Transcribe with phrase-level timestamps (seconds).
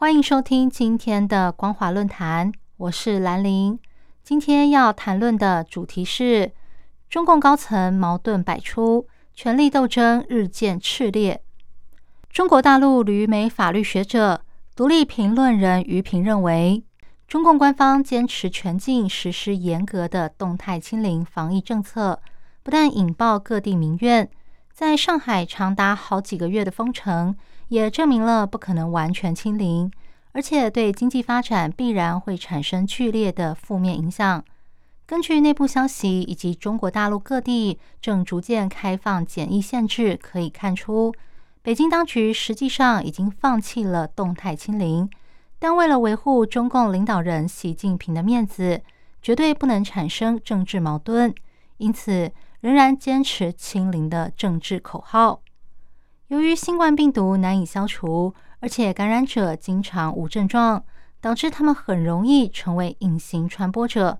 [0.00, 3.76] 欢迎收听今天的光华论坛，我是兰玲。
[4.22, 6.52] 今天要谈论的主题是
[7.10, 11.42] 中共高层矛盾百出，权力斗争日渐炽烈。
[12.30, 14.42] 中国大陆旅美法律学者、
[14.76, 16.84] 独立评论人于平认为，
[17.26, 22.22] 中共官方坚持全境实施严格的动态清零防疫政策，
[22.62, 24.30] 不但引爆各地民怨，
[24.78, 27.34] 在上海长达好几个月的封城。
[27.66, 29.90] 也证明了不可能完全清零，
[30.30, 34.44] 而且对经济发展必然会产生剧烈的负面影响。
[35.04, 41.12] 根据内部消息以及中国大陆各地正逐渐开放检疫限制，可以看出，
[41.60, 45.10] 北京当局实际上已经放弃了动态清零，
[45.58, 48.80] 但为了维护中共领导人习近平的面子，
[49.20, 51.34] 绝对不能产生政治矛盾，
[51.78, 55.42] 因此仍然坚持清零的政治口号。
[56.28, 60.84] 由于新冠病毒难以消除，而且感染者经常无症状，
[61.20, 64.18] 导致他们很容易成为隐形传播者。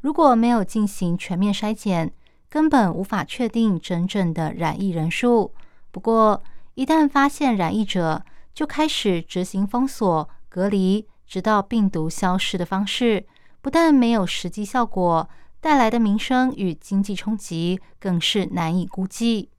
[0.00, 2.12] 如果没有进行全面筛检，
[2.48, 5.52] 根本无法确定真正的染疫人数。
[5.90, 6.42] 不过，
[6.74, 8.22] 一旦发现染疫者，
[8.54, 13.26] 就开始执行封锁、隔离，直到病毒消失的方式，
[13.60, 15.28] 不但没有实际效果，
[15.60, 19.50] 带来的民生与经济冲击更是难以估计。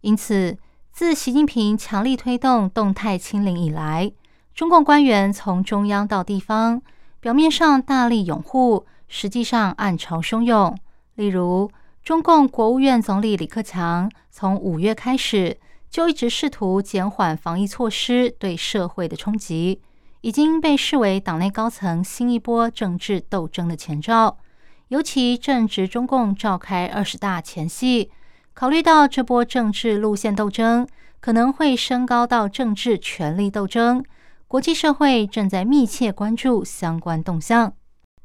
[0.00, 0.56] 因此，
[0.92, 4.12] 自习近平强力推动动态清零以来，
[4.54, 6.80] 中共官员从中央到地方，
[7.20, 10.76] 表面上大力拥护，实际上暗潮汹涌。
[11.16, 11.70] 例如，
[12.04, 15.58] 中共国务院总理李克强从五月开始
[15.90, 19.82] 就一直试图减缓防疫措施对社会的冲击，
[20.20, 24.38] 已经被视为党内高层新一波政治斗争的前兆。
[24.88, 28.10] 尤其正值中共召开二十大前夕。
[28.54, 30.86] 考虑到这波政治路线斗争
[31.20, 34.04] 可能会升高到政治权力斗争，
[34.46, 37.72] 国际社会正在密切关注相关动向。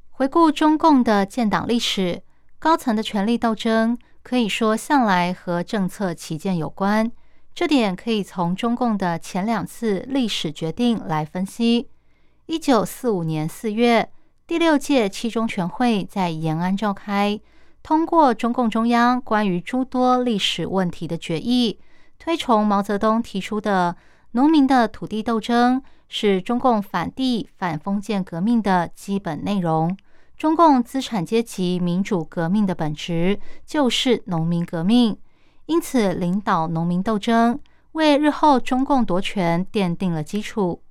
[0.10, 2.22] 回顾中共的建党历史，
[2.60, 7.12] 高层的权力斗争可以说向来和政策旗舰有关。
[7.54, 11.90] 这点可以从中共的前两次历史决定来分析。
[12.46, 14.10] 一九四五年四月，
[14.54, 17.40] 第六届七中全会在延安召开。
[17.82, 21.80] 通过中共中央关于诸多历史问题的决议，
[22.20, 23.96] 推崇毛泽东提出的
[24.34, 29.98] 农民的土地斗争是中共反帝反封建革命的基本内容。
[30.38, 35.18] 中共资产阶级民主革命的本质就是农民革命，
[35.66, 37.60] 因此领导农民斗争，
[37.94, 40.84] 为日后中共夺权奠定了基础。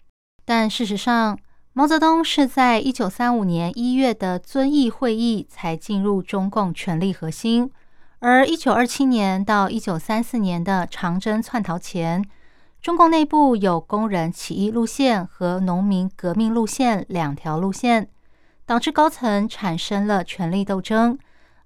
[0.44, 1.38] 但事实上，
[1.74, 7.70] 毛泽东是在一九三五年一月的遵义会议才进入中共权力核心，
[8.18, 12.22] 而一九二七年到一九三四年的长征窜逃前，
[12.82, 18.06] 中共内部有工人起义路线和农民革命路线两条路线，
[18.66, 21.18] 导致高层产生了权力斗争。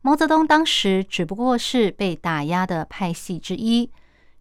[0.03, 3.91] 毛泽东当时只不过是被打压的派系之一，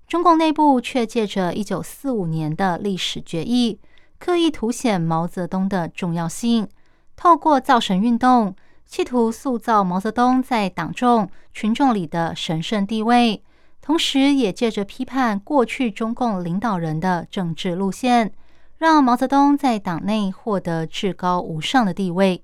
[0.08, 3.80] 中共内部却借着一九四五年的历史决议。
[4.18, 6.68] 刻意凸显毛泽东的重要性，
[7.16, 8.56] 透过造神运动，
[8.86, 13.44] 企图塑造毛泽东在党众群众里的神圣地位，
[13.82, 18.32] 同时也借着批判过去中共领导人的政治路线，
[18.78, 22.44] 让毛泽东在党内获得至高无上的地位。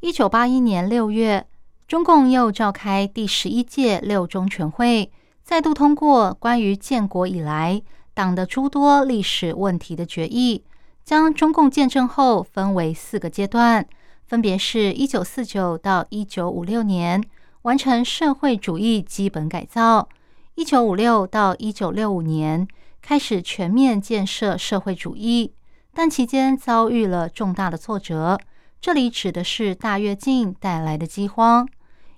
[0.00, 1.46] 一九八一年六月，
[1.86, 10.64] 中共又召开第十一届六中全会，再度通过关于建国以来党的诸多历史问题的决议。
[11.04, 13.86] 将中共建政后分为四个阶段，
[14.26, 17.22] 分别是一九四九到一九五六年
[17.62, 20.08] 完成社会主义基本改造，
[20.54, 22.66] 一九五六到一九六五年
[23.02, 25.52] 开始全面建设社会主义，
[25.92, 28.38] 但期间遭遇了重大的挫折。
[28.80, 31.68] 这里指的是大跃进带来的饥荒。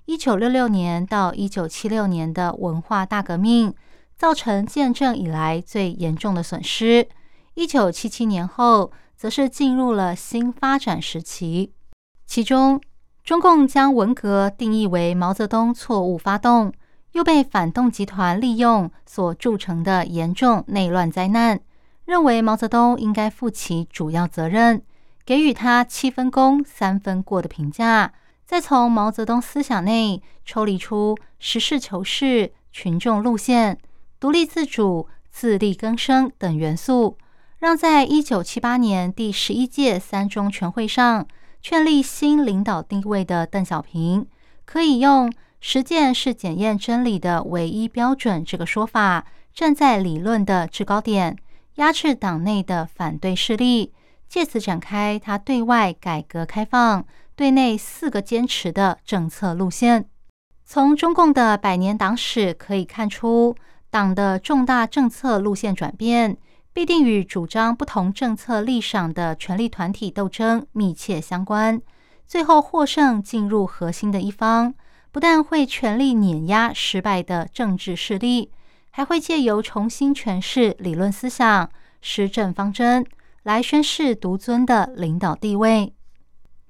[0.05, 3.73] 一九六六年到一九七六年的文化大革命，
[4.15, 7.07] 造成建政以来最严重的损失。
[7.57, 11.73] 一九七七年后，则是进入了新发展时期。
[12.27, 12.79] 其中，
[13.23, 16.71] 中共将文革定义为毛泽东错误发动，
[17.13, 21.59] 又被反动集团利用所铸成的严重内乱灾难，
[22.05, 24.83] 认为毛泽东应该负起主要责任，
[25.25, 28.13] 给予他七分功、三分过的评价，
[28.45, 33.79] 再从毛泽东思想内抽离出实事求是、群众路线、
[34.19, 37.17] 独立自主、自力更生等元素，
[37.59, 41.27] 让在一九七八年第十一届三中全会上
[41.61, 44.27] 确立新领导地位的邓小平，
[44.63, 51.35] 可以用“实践是检验真理的唯一标准”这个说法，站在理论的制高点，
[51.75, 53.91] 压制党内的反对势力。
[54.29, 57.05] 借此展开他对外改革开放、
[57.35, 60.07] 对内四个坚持的政策路线。
[60.65, 63.55] 从中共的百年党史可以看出，
[63.89, 66.37] 党的重大政策路线转变
[66.77, 71.81] 必定与主张不同政策立场的权力团体斗争密切相关。
[72.27, 74.75] 最后获胜进入核心的一方，
[75.11, 78.51] 不但会全力碾压失败的政治势力，
[78.91, 81.67] 还会借由重新诠释理论思想、
[81.99, 83.03] 施政方针。
[83.41, 85.95] 来宣誓独尊的领导地位。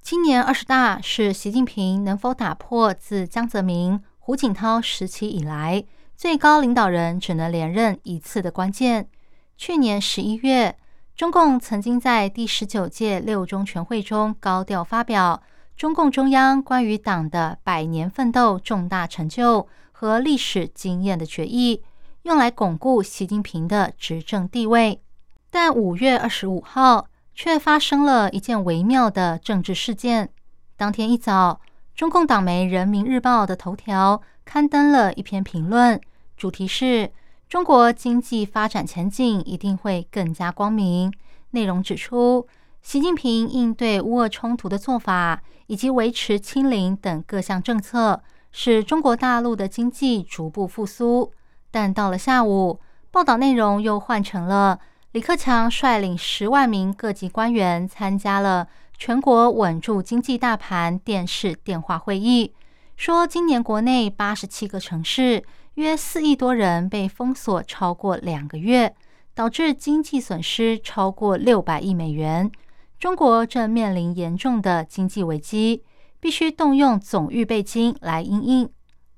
[0.02, 5.84] 今年二十大是习近平能否打破自江泽民、胡锦涛时期以来
[6.16, 9.10] 最高领导人只能连任一次的关键。
[9.58, 10.78] 去年十一月，
[11.16, 15.42] 中共曾经在第十九届六中全会中高调发表
[15.76, 21.82] 中共中央关于党的百年奋斗重大成就和历史经验的决议，
[22.22, 25.02] 用来巩固习近平的执政地位。
[25.50, 30.30] 但五月二十五号却发生了一件微妙的政治事件。
[30.76, 31.60] 当天一早，
[31.96, 36.00] 中共党媒《人民日报》的头条刊登了一篇评论，
[36.36, 37.12] 主题是
[37.50, 41.12] “中国经济发展前景一定会更加光明”。
[41.52, 42.46] 内容指出，
[42.82, 48.22] 习近平应对乌俄冲突的做法以及维持“清零”等各项政策，
[48.52, 51.32] 使中国大陆的经济逐步复苏。
[51.72, 54.80] 但到了下午，报道内容又换成了。
[55.14, 58.68] 李克强率领十万名各级官员参加了
[58.98, 62.54] 全国稳住经济大盘电视电话会议，
[62.98, 65.44] 说今年国内八十七个城市
[65.78, 68.96] 约四亿多人被封锁超过两个月，
[69.36, 72.52] 导致经济损失超过六百亿美元。
[72.98, 75.84] 中国正面临严重的经济危机，
[76.20, 78.68] 必须动用总预备金来应应。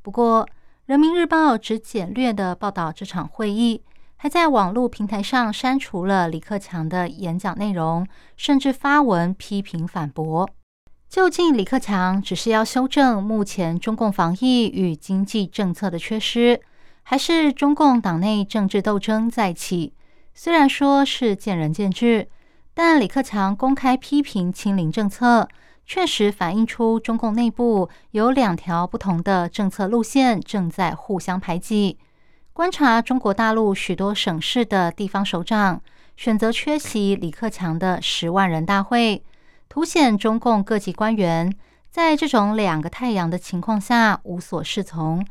[0.02, 0.46] 不过，
[0.86, 3.82] 《人民日报》只简略的报道这场会议。
[4.18, 8.06] 还在网络平台上删除了李克强的演讲内容，
[8.36, 10.50] 甚至发文批评反驳。
[11.10, 16.62] 究竟李克强只是要修正目前中共防疫与经济政策的缺失，
[17.02, 19.92] 还是中共党内政治斗争再起？
[20.36, 22.28] 虽然说是见仁见智，
[22.76, 25.50] 但李克强公开批评清零政策，
[25.84, 31.98] 确实反映出中共内部有两条不同的政策路线正在互相排挤。
[32.54, 35.82] 观察中国大陆许多省市的地方首长
[36.16, 39.24] 选择缺席李克强的十万人大会，
[39.69, 41.56] 凸显中共各级官员
[41.92, 45.24] 在这种两个太阳的情况下无所适从。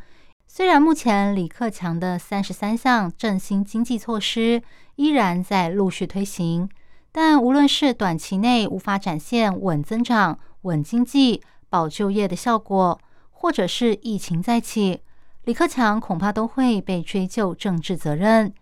[0.47, 4.63] 虽然目前李克强的三十三项振兴经济措施
[4.95, 6.69] 依然在陆续推行，
[7.13, 12.99] 但无论是短期内无法展现稳增长、稳经济、保就业的效果，
[13.31, 15.01] 或者是疫情再起。
[15.45, 18.53] 李克强恐怕都会被追究政治责任。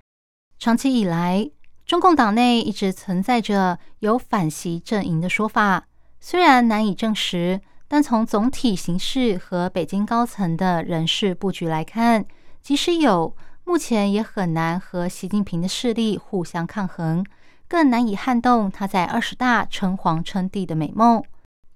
[0.59, 1.51] 长期以来，
[1.87, 5.85] 中共党内一直存在着有反习阵营的说法，
[6.19, 12.25] 虽然难以证实，但从总体形势和北京高层的人事布局来看，
[12.61, 17.25] 即使有，目前也很难和习近平的势力互相抗衡，
[17.69, 21.23] 更难以撼动他在二十大称皇称帝的美梦。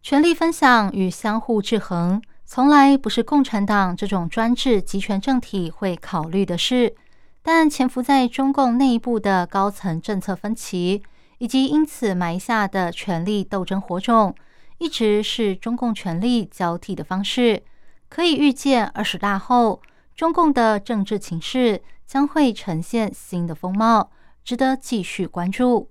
[0.02, 2.21] 权力分享与相互制衡。
[2.45, 6.97] 从来不是共产党这种专制集权政体会考虑的事，
[7.42, 11.02] 但潜伏在中共内部的高层政策分歧，
[11.38, 14.35] 以及因此埋下的权力斗争火种，
[14.78, 17.62] 一直是中共权力交替的方式。
[18.09, 19.80] 可以预见，二十大后，
[20.14, 24.11] 中共的政治情势将会呈现新的风貌，
[24.44, 25.88] 值得继续关注。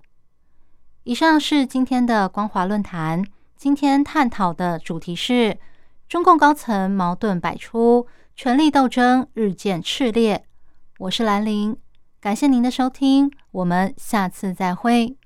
[1.04, 3.24] 以上是今天的光华论坛，
[3.56, 5.58] 今天探讨的主题是。
[6.08, 10.44] 中共高层矛盾百出，权力斗争日渐炽烈。
[11.00, 11.78] 我是兰陵，
[12.20, 15.16] 感谢您的收听，我们下次再会。